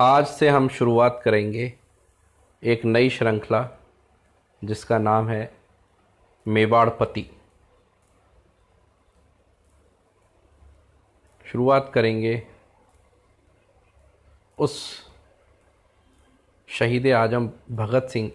[0.00, 1.72] आज से हम शुरुआत करेंगे
[2.62, 3.68] एक नई श्रृंखला,
[4.62, 5.52] जिसका नाम है
[6.46, 7.24] मेवाड़पति।
[11.44, 12.42] शुरुआत करेंगे
[14.58, 14.74] उस
[16.68, 18.30] शहीद आज़म भगत सिंह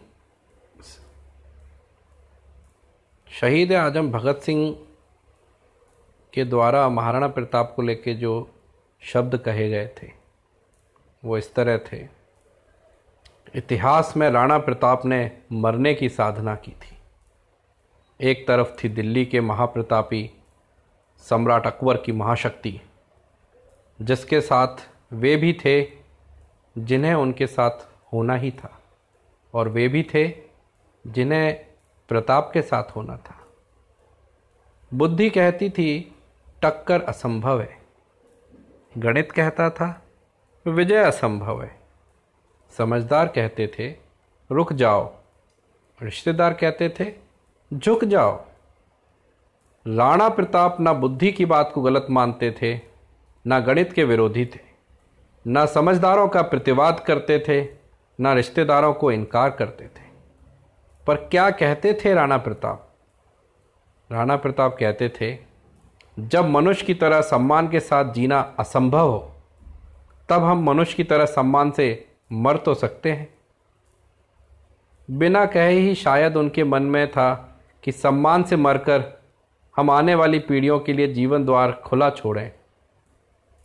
[3.32, 4.72] शहीद आज़म भगत सिंह
[6.34, 8.50] के द्वारा महाराणा प्रताप को लेकर जो
[9.02, 10.19] शब्द कहे गए थे।
[11.26, 12.08] वो इस तरह थे।
[13.56, 16.98] इतिहास में राणा प्रताप ने मरने की साधना की थी।
[18.22, 20.32] एक तरफ़ थी दिल्ली के महाप्रतापी
[21.18, 22.82] सम्राट अकबर की महाशक्ति,
[24.02, 24.76] जिसके साथ
[25.14, 25.92] वे भी थे,
[26.78, 28.82] जिन्हें उनके साथ होना ही था,
[29.54, 30.36] और वे भी थे,
[31.08, 31.66] जिन्हें
[32.10, 33.48] प्रताप के साथ होना था।
[34.94, 36.16] बुद्धि कहती थी,
[36.62, 37.80] टक्कर असंभव है।
[38.98, 40.06] गणित कहता था
[40.70, 41.80] विजय असंभव है।
[42.78, 43.96] समझदार कहते थे,
[44.52, 45.14] रुक जाओ।
[46.02, 47.14] रिश्तेदार कहते थे,
[47.74, 48.46] झुक जाओ।
[49.88, 52.82] राणा प्रताप ना बुद्धि की बात को गलत मानते थे,
[53.48, 54.60] ना गणित के विरोधी थे,
[55.48, 57.68] ना समझदारों का प्रतिवाद करते थे,
[58.20, 60.10] ना रिश्तेदारों को इनकार करते थे।
[61.08, 62.90] पर क्या कहते थे राणा प्रताप?
[64.12, 65.38] राणा प्रताप कहते थे,
[66.20, 69.36] जब मनुष्य की तरह सम्मान के साथ जीना असंभव हो
[70.30, 73.28] तब हम मनुष्य की तरह सम्मान से मर तो सकते हैं।
[75.10, 77.34] बिना कहे ही शायद उनके मन में था
[77.84, 79.04] कि सम्मान से मरकर
[79.76, 82.52] हम आने वाली पीढ़ियों के लिए जीवन द्वार खुला छोड़ें।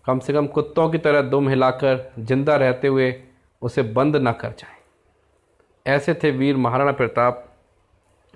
[0.05, 3.15] कम से कम कुत्तों की तरह दुम हिलाकर ज़िंदा रहते हुए
[3.63, 4.77] उसे बंद न कर जाएँ।
[5.87, 7.45] ऐसे थे वीर महाराणा प्रताप,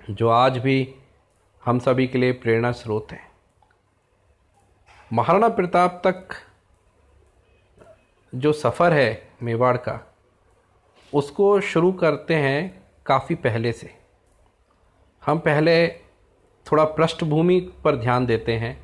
[0.09, 0.95] जो आज भी
[1.65, 3.27] हम सभी के लिए प्रेरणा स्रोत हैं।
[5.11, 6.35] महाराणा प्रताप तक
[8.33, 9.99] जो सफ़र है मेवाड़ का,
[11.13, 13.91] उसको शुरू करते हैं काफ़ी पहले से।
[15.23, 15.87] हम पहले
[16.65, 18.77] थोड़ा पृष्ठभूमि पर ध्यान देते हैं।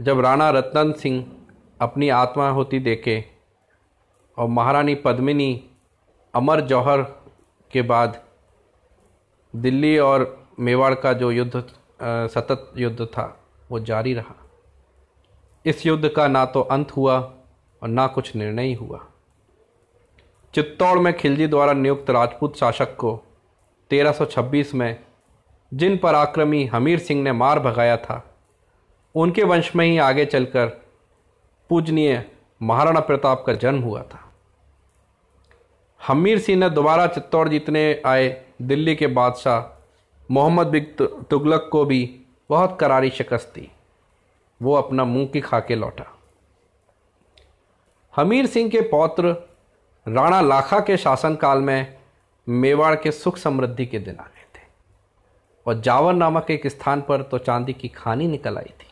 [0.00, 1.24] जब राणा रतन सिंह
[1.80, 3.24] अपनी आत्मा होती देखे
[4.38, 5.70] और महारानी पद्मिनी
[6.34, 7.02] अमर जौहर
[7.72, 8.22] के बाद
[9.54, 11.64] दिल्ली और मेवाड़ का जो युद्ध
[12.02, 13.40] सतत युद्ध था,
[13.70, 14.34] वो जारी रहा।
[15.66, 17.18] इस युद्ध का ना तो अंत हुआ
[17.84, 19.06] और ना कुछ निर्णय हुआ।
[20.54, 23.20] चित्तौड़ में खिलजी द्वारा नियुक्त राजपूत शासक को
[23.90, 25.04] 1326 में,
[25.74, 28.34] जिन पर आक्रमी हमीर सिंह ने मार भगाया था,
[29.14, 30.66] उनके वंश में ही आगे चलकर
[31.68, 32.30] पूजनीय
[32.62, 34.32] महाराणा प्रताप का जन्म हुआ था।
[36.06, 39.86] हमीर सिंह ने दोबारा चित्तौड़ जीतने आए दिल्ली के बादशाह
[40.30, 40.96] मोहम्मद बिग
[41.30, 42.20] तुगलक को भी
[42.50, 43.70] बहुत करारी शिकस्त दी।
[44.62, 46.13] वो अपना मुँह की खा के लौटा।
[48.16, 49.30] हमीर सिंह के पौत्र
[50.08, 51.96] राणा लाखा के शासनकाल में
[52.48, 54.62] मेवाड़ के सुख समृद्धि के दिन आ गए थे।
[55.66, 58.86] और जावर नामक एक स्थान पर तो चांदी की खानी निकल आई थी,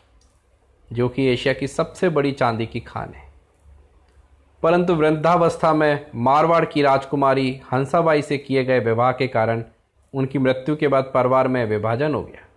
[0.91, 3.31] जो कि एशिया की सबसे बड़ी चांदी की खान है।
[4.63, 9.63] परंतु वृद्धावस्था में मारवाड़ की राजकुमारी हंसाबाई से किए गए विवाह के कारण
[10.13, 12.47] उनकी मृत्यु के बाद परिवार में विभाजन हो गया।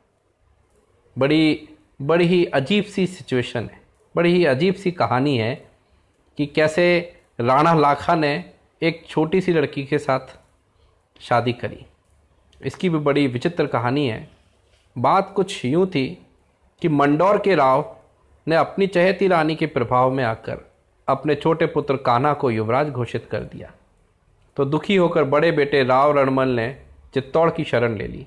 [1.18, 1.68] बड़ी
[2.02, 3.80] बड़ी ही अजीब सी सिचुएशन है।
[4.16, 5.65] बड़ी ही अजीब सी कहानी है
[6.38, 8.44] कि कैसे राणा लाखा ने
[8.82, 10.36] एक छोटी सी लड़की के साथ
[11.20, 11.86] शादी करी।
[12.62, 14.28] इसकी भी बड़ी विचित्र कहानी है।
[14.98, 16.26] बात कुछ यूँ थी
[16.82, 17.96] कि मंडौर के राव
[18.48, 20.70] ने अपनी चहेती रानी के प्रभाव में आकर
[21.08, 23.72] अपने छोटे पुत्र कान्हा को युवराज घोषित कर दिया।
[24.56, 26.82] तो दुखी होकर बड़े बेटे राव रणमल ने
[27.14, 28.26] चित्तौड़ की शरण ले ली।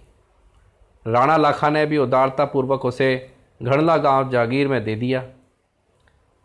[1.07, 3.29] राणा लाखा ने भी उदारतापूर्वक उसे
[3.63, 5.25] घड़ला गाँव जागीर में दे दिया।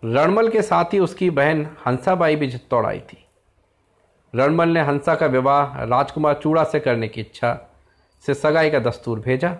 [0.05, 3.19] रणमल के साथ ही उसकी बहन हंसाबाई भी चित्तौड़ आई थी।
[4.35, 7.59] रणमल ने हंसा का विवाह राजकुमार चूड़ा से करने की इच्छा
[8.25, 9.55] से सगाई का दस्तूर भेजा।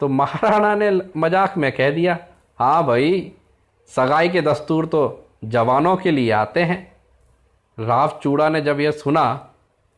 [0.00, 2.18] तो महाराणा ने मज़ाक में कह दिया
[2.58, 3.32] हाँ भाई,
[3.90, 5.00] सगाई के दस्तूर तो
[5.46, 6.80] जवानों के लिए आते हैं।
[7.78, 9.24] राव चूड़ा ने जब यह सुना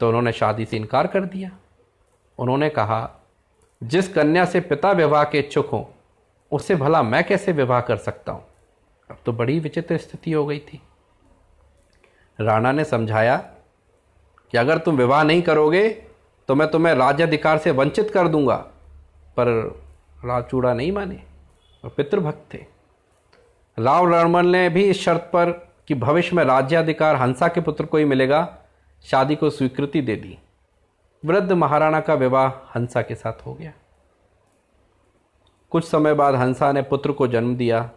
[0.00, 1.50] तो उन्होंने शादी से इनकार कर दिया।
[2.38, 3.08] उन्होंने कहा,
[3.80, 5.84] जिस कन्या से पिता विवाह के इच्छुक हों
[6.52, 8.44] उससे भला मैं कैसे विवाह कर सकता हूँ?
[9.12, 10.80] अब तो बड़ी विचित्र स्थिति हो गई थी।
[12.38, 13.36] राणा ने समझाया
[14.52, 15.88] कि अगर तुम विवाह नहीं करोगे
[16.48, 18.56] तो मैं तुम्हें राज्याधिकार से वंचित कर दूँगा।
[19.36, 19.48] पर
[20.24, 21.22] राजचूड़ा नहीं माने
[21.84, 22.64] और पितृभक्त थे।
[23.78, 25.50] राव रणमल ने भी इस शर्त पर
[25.88, 28.58] कि भविष्य में राज्याधिकार हंसा के पुत्र को ही मिलेगा,
[29.04, 30.38] शादी को स्वीकृति दे दी।
[31.24, 33.72] वृद्ध महाराणा का विवाह हंसा के साथ हो गया।
[35.72, 37.90] कुछ समय बाद हंसा ने पुत्र को जन्म दिया।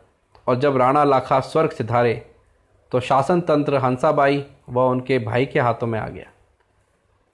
[0.48, 2.14] और जब राणा लाखा स्वर्ग सिधारे
[2.92, 6.26] तो शासन तंत्र हंसाबाई व उनके भाई के हाथों में आ गया।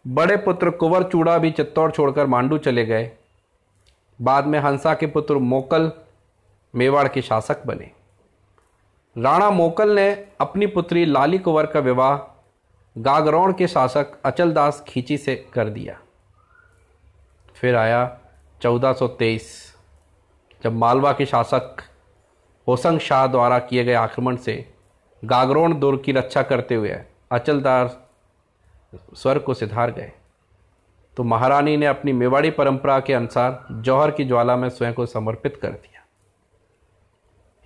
[0.05, 3.11] बड़े पुत्र कुंवर चूड़ा भी चित्तौड़ छोड़कर मांडू चले गए।
[4.19, 5.91] बाद में हंसा के पुत्र मोकल
[6.73, 7.91] मेवाड़ के शासक बने।
[9.15, 10.11] राणा मोकल ने
[10.41, 12.17] अपनी पुत्री लाली कुंवर का विवाह
[12.97, 15.99] गागरौण के शासक अचलदास खींची से कर दिया।
[17.55, 18.17] फिर आया
[18.61, 19.75] 1423
[20.63, 21.83] जब मालवा के शासक
[22.67, 24.73] होसंग शाह द्वारा किए गए आक्रमण से
[25.25, 26.95] गागरोण दुर्ग की रक्षा करते हुए
[27.31, 28.07] अचलदार
[29.13, 30.11] स्वर को सिधार गए।
[31.17, 35.57] तो महारानी ने अपनी मेवाड़ी परंपरा के अनुसार जौहर की ज्वाला में स्वयं को समर्पित
[35.57, 36.05] कर दिया।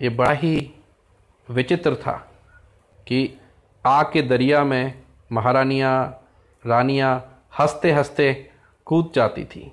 [0.02, 0.74] ये बड़ा ही
[1.50, 2.32] विचित्र था
[3.06, 3.40] कि
[3.86, 5.02] आग के दरिया में
[5.32, 6.28] महारानियाँ,
[6.66, 8.50] रानियाँ हँसते हँसते
[8.84, 9.72] कूद जाती थी,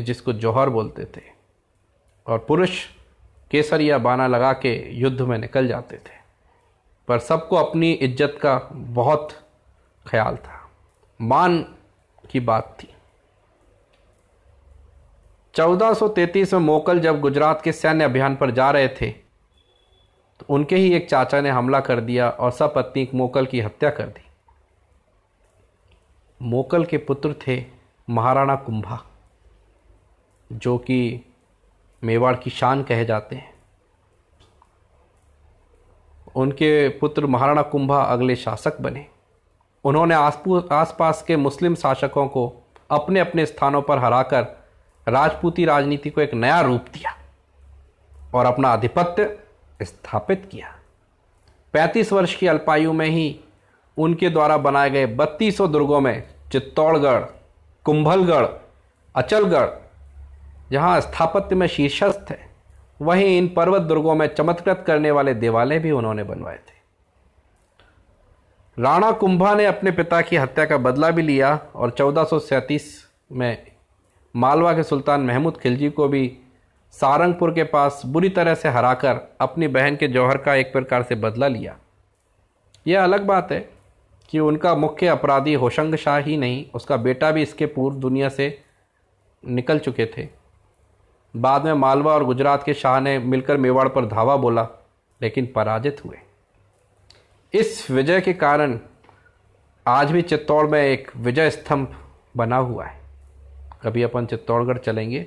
[0.00, 1.22] जिसको जौहर बोलते थे।
[2.26, 2.86] और पुरुष
[3.54, 6.16] केसर या बाना लगा के युद्ध में निकल जाते थे।
[7.08, 9.32] पर सबको अपनी इज़्ज़त का बहुत
[10.06, 10.60] ख्याल था।
[11.20, 11.58] मान
[12.30, 12.88] की बात थी।
[15.54, 19.10] 1433 में मोकल जब गुजरात के सैन्य अभियान पर जा रहे थे
[20.40, 24.06] तो उनके ही एक चाचा ने हमला कर दिया और सपत्नी मोकल की हत्या कर
[24.06, 24.24] दी।
[26.40, 27.64] मोकल के पुत्र थे
[28.08, 28.98] महाराणा कुंभा,
[30.50, 31.20] जो कि
[32.04, 33.52] मेवाड़ की शान कहे जाते हैं।
[36.36, 39.06] उनके पुत्र महाराणा कुंभा अगले शासक बने।
[39.84, 42.52] उन्होंने आसपास के मुस्लिम शासकों को
[42.90, 44.46] अपने अपने स्थानों पर हराकर
[45.08, 47.12] राजपूती राजनीति को एक नया रूप दिया
[48.34, 49.38] और अपना आधिपत्य
[49.82, 50.74] स्थापित किया।
[51.74, 53.40] 35 वर्ष की अल्पायु में ही
[53.96, 56.22] उनके द्वारा बनाए गए बत्तीसों दुर्गों में
[56.52, 57.24] चित्तौड़गढ़,
[57.84, 58.46] कुंभलगढ़,
[59.14, 59.68] अचलगढ़
[60.72, 62.38] जहाँ स्थापत्य में शीर्षस्थ है,
[63.02, 66.82] वहीं इन पर्वत दुर्गों में चमत्कृत करने वाले देवालय भी उन्होंने बनवाए थे।
[68.78, 72.26] राणा कुंभा ने अपने पिता की हत्या का बदला भी लिया और चौदह
[73.32, 73.66] में
[74.34, 76.38] मालवा के सुल्तान महमूद खिलजी को भी
[76.94, 81.14] सारंगपुर के पास बुरी तरह से हराकर अपनी बहन के जौहर का एक प्रकार से
[81.14, 81.76] बदला लिया।
[82.86, 83.60] यह अलग बात है
[84.28, 88.62] कि उनका मुख्य अपराधी होशंग शाह ही नहीं, उसका बेटा भी इसके पूर्व दुनिया से
[89.44, 90.28] निकल चुके थे।
[91.34, 94.66] बाद में मालवा और गुजरात के शाह ने मिलकर मेवाड़ पर धावा बोला,
[95.20, 96.18] लेकिन पराजित हुए।
[97.54, 98.78] इस विजय के कारण
[99.86, 101.96] आज भी चित्तौड़ में एक विजय स्तंभ
[102.36, 103.00] बना हुआ है।
[103.82, 105.20] कभी अपन चित्तौड़गढ़ चलेंगे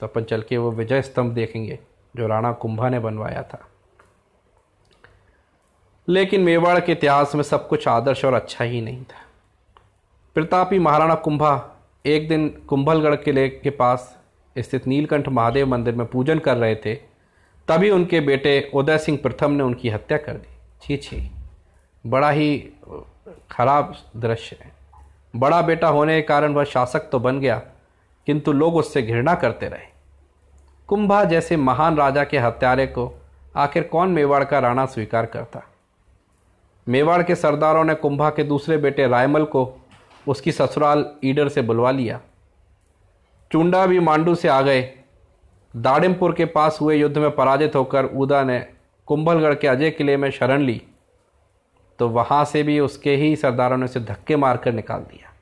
[0.00, 1.78] तो अपन चल के वो विजय स्तंभ देखेंगे,
[2.14, 3.66] जो राणा कुंभा ने बनवाया था।
[6.08, 9.22] लेकिन मेवाड़ के इतिहास में सब कुछ आदर्श और अच्छा ही नहीं था।
[10.36, 11.52] प्रतापी महाराणा कुंभा
[12.04, 14.16] एक दिन कुंभलगढ़ किले के पास
[14.56, 16.94] स्थित नीलकंठ महादेव मंदिर में पूजन कर रहे थे,
[17.68, 21.30] तभी उनके बेटे उदय सिंह प्रथम ने उनकी हत्या कर दी। छी छी।
[22.04, 22.56] बड़ा ही
[23.50, 24.72] खराब दृश्य है।
[25.34, 27.56] बड़ा बेटा होने के कारण वह शासक तो बन गया,
[28.26, 29.92] किंतु लोग उससे घृणा करते रहे।
[30.88, 33.12] कुंभा जैसे महान राजा के हत्यारे को
[33.56, 35.62] आखिर कौन मेवाड़ का राणा स्वीकार करता?
[36.86, 39.64] मेवाड़ के सरदारों ने कुंभा के दूसरे बेटे रायमल को
[40.26, 42.20] उसकी ससुराल ईडर से बुलवा लिया।
[43.50, 44.92] चुंडा भी मांडू से आ गए।
[45.76, 48.66] दाड़िमपुर के पास हुए युद्ध में पराजित होकर उदा ने
[49.06, 50.82] कुंभलगढ़ के अजय किले में शरण ली।
[51.98, 55.32] तो वहाँ से भी उसके ही सरदारों ने उसे धक्के मारकर निकाल दिया।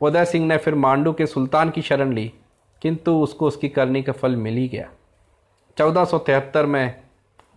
[0.00, 2.32] उदय सिंह ने फिर मांडू के सुल्तान की शरण ली,
[2.82, 4.88] किंतु उसको उसकी करनी का फल मिल ही गया।
[5.78, 7.02] चौदह में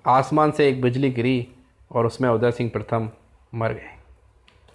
[0.08, 1.48] आसमान से एक बिजली गिरी
[1.92, 3.10] और उसमें उदय सिंह प्रथम
[3.56, 3.90] मर गए।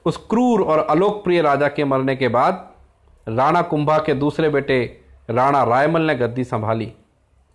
[0.05, 2.72] उस क्रूर और अलोकप्रिय राजा के मरने के बाद
[3.27, 4.83] राणा कुंभा के दूसरे बेटे
[5.31, 6.93] राणा रायमल ने गद्दी संभाली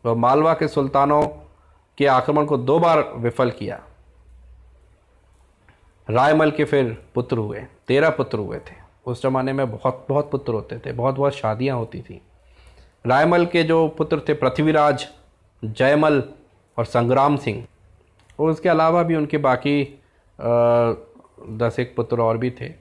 [0.06, 1.22] वह मालवा के सुल्तानों
[1.98, 3.80] के आक्रमण को दो बार विफल किया।
[6.08, 10.54] रायमल के फिर पुत्र हुए, तेरह पुत्र हुए थे। उस जमाने में बहुत बहुत पुत्र
[10.54, 12.22] होते थे, बहुत बहुत शादियाँ होती थी।
[13.06, 15.08] रायमल के जो पुत्र थे पृथ्वीराज,
[15.64, 16.24] जयमल
[16.78, 17.66] और संग्राम सिंह,
[18.40, 19.84] और उसके अलावा भी उनके बाकी
[20.40, 22.74] दस एक पुत्र और भी थे।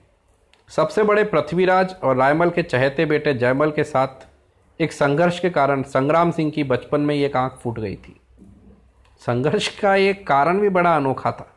[0.68, 4.26] सबसे बड़े पृथ्वीराज और रायमल के चहेते बेटे जयमल के साथ
[4.80, 8.20] एक संघर्ष के कारण संग्राम सिंह की बचपन में एक आँख फूट गई थी।
[9.20, 11.52] संघर्ष का एक कारण भी बड़ा अनोखा था।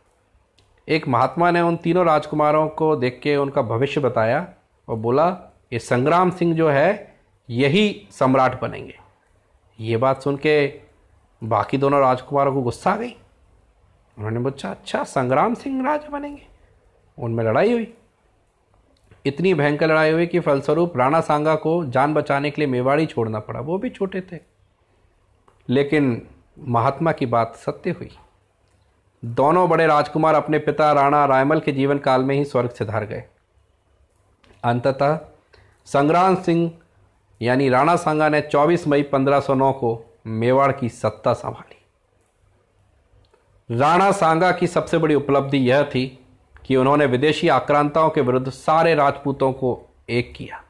[0.88, 4.48] एक महात्मा ने उन तीनों राजकुमारों को देख के उनका भविष्य बताया
[4.88, 5.38] और बोला,
[5.74, 7.16] ये संग्राम सिंह जो है,
[7.50, 9.00] यही सम्राट बनेंगे।
[9.80, 10.82] ये बात सुन के
[11.44, 13.16] बाकी दोनों राजकुमारों को गुस्सा आ गई।
[14.18, 16.48] उन्होंने पूछा अच्छा संग्राम सिंह राज बनेंगे?
[17.18, 17.94] उनमें लड़ाई हुई?
[19.26, 23.40] इतनी भयंकर लड़ाई हुई कि फलस्वरूप राणा सांगा को जान बचाने के लिए मेवाड़ी छोड़ना
[23.40, 24.40] पड़ा। वो भी छोटे थे।
[25.70, 26.28] लेकिन
[26.60, 28.18] महात्मा की बात सत्य हुई।
[29.26, 33.06] दोनों बड़े राजकुमार अपने पिता राणा रायमल के जीवन काल में ही स्वर्ग से धार
[33.06, 33.24] गए।
[34.64, 35.20] अंततः
[35.86, 36.72] संग्राम सिंह
[37.42, 41.76] यानी राणा सांगा ने 24 मई 1509 को मेवाड़ की सत्ता संभाली।
[43.80, 46.19] राणा सांगा की सबसे बड़ी उपलब्धि यह थी
[46.70, 49.70] कि उन्होंने विदेशी आक्रांताओं के विरुद्ध सारे राजपूतों को
[50.10, 50.62] एक किया।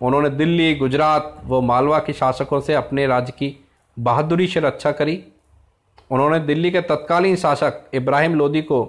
[0.00, 3.54] उन्होंने दिल्ली, गुजरात, व मालवा के शासकों से अपने राज्य की
[3.96, 5.24] बहादुरी से रक्षा करी।
[6.10, 8.82] उन्होंने दिल्ली के तत्कालीन शासक इब्राहिम लोदी को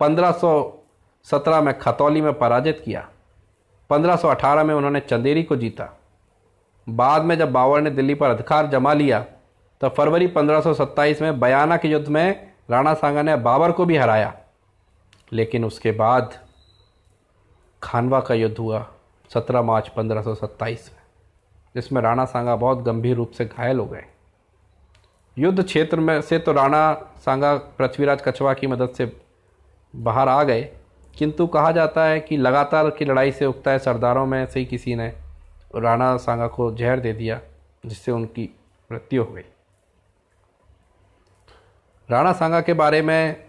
[0.00, 3.06] 1517 में खतौली में पराजित किया।
[3.90, 5.88] 1518 में उन्होंने चंदेरी को जीता।
[6.86, 9.20] बाद में जब बाबर ने दिल्ली पर अधिकार जमा लिया
[9.80, 14.32] तो फरवरी 1527 में बयाना के युद्ध में राणा सांगा ने बाबर को भी हराया।
[15.32, 16.38] लेकिन उसके बाद
[17.82, 18.86] खानवा का युद्ध हुआ
[19.30, 21.02] 17 मार्च 1527 में,
[21.74, 24.04] जिसमें राणा सांगा बहुत गंभीर रूप से घायल हो गए।
[25.36, 26.92] युद्ध क्षेत्र में से तो राणा
[27.24, 29.12] सांगा पृथ्वीराज कछवा की मदद से
[29.94, 30.62] बाहर आ गए,
[31.14, 34.66] किंतु कहा जाता है कि लगातार की लड़ाई से उगता है सरदारों में से ही
[34.66, 35.08] किसी ने
[35.76, 37.40] राणा सांगा को जहर दे दिया,
[37.86, 38.48] जिससे उनकी
[38.90, 39.44] मृत्यु हो गई।
[42.08, 43.44] राणा सांगा के बारे में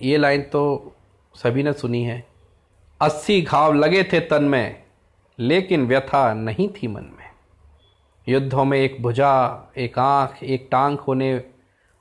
[0.00, 0.92] ये लाइन तो
[1.34, 2.26] सभी ने सुनी है।
[3.00, 4.82] अस्सी घाव लगे थे तन में,
[5.38, 7.30] लेकिन व्यथा नहीं थी मन में।
[8.28, 11.44] युद्धों में एक भुजा, एक आँख, एक टांग होने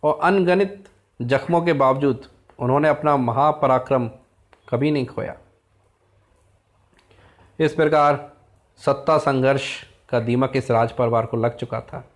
[0.03, 0.89] और अनगणित
[1.21, 2.27] जख्मों के बावजूद
[2.59, 4.07] उन्होंने अपना महापराक्रम
[4.69, 5.35] कभी नहीं खोया।
[7.59, 8.31] इस प्रकार
[8.77, 12.11] सत्ता संघर्ष का दीमक इस राज परिवार को लग चुका था।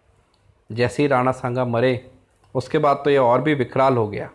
[0.72, 2.12] जैसे ही राणा सांगा मरे,
[2.56, 4.30] उसके बाद तो यह और भी विकराल हो गया।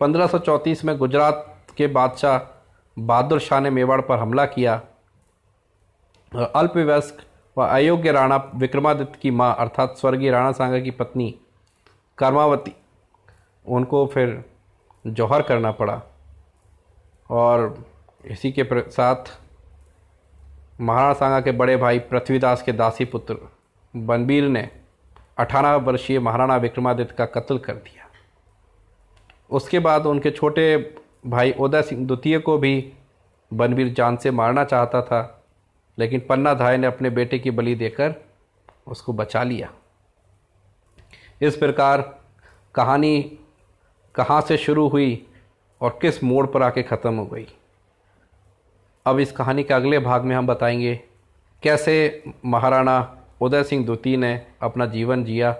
[0.00, 2.38] 1534 में गुजरात के बादशाह
[2.96, 4.74] बहादुर शाह ने मेवाड़ पर हमला किया।
[6.32, 7.22] अल्पवयस्क
[7.56, 11.34] व अयोग्य राणा विक्रमादित्य की माँ अर्थात स्वर्गीय राणा सांगा की पत्नी
[12.18, 12.72] कर्मावती,
[13.66, 14.44] उनको फिर
[15.06, 16.00] जौहर करना पड़ा।
[17.30, 17.84] और
[18.24, 19.38] इसी के साथ
[20.80, 23.36] महाराणा सांगा के बड़े भाई पृथ्वीदास के दासी पुत्र
[23.94, 24.68] बनबीर ने
[25.38, 28.08] अठारह वर्षीय महाराणा विक्रमादित्य का कत्ल कर दिया।
[29.50, 30.76] उसके बाद उनके छोटे
[31.26, 32.92] भाई उदय सिंह द्वितीय को भी
[33.54, 35.44] बनवीर जान से मारना चाहता था,
[35.98, 38.14] लेकिन पन्ना धाय ने अपने बेटे की बलि देकर
[38.86, 39.72] उसको बचा लिया।
[41.42, 42.18] इस प्रकार
[42.74, 43.38] कहानी
[44.14, 45.26] कहाँ से शुरू हुई
[45.80, 47.46] और किस मोड़ पर आके ख़त्म हो गई?
[49.06, 51.00] अब इस कहानी के अगले भाग में हम बताएँगे
[51.62, 55.56] कैसे महाराणा उदय सिंह द्वितीय ने अपना जीवन जिया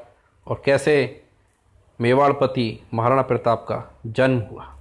[0.46, 1.22] और कैसे
[2.00, 4.73] मेवाड़पति महाराणा प्रताप का जन्म हुआ।